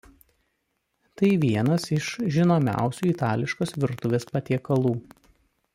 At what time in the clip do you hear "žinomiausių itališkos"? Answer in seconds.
2.37-3.75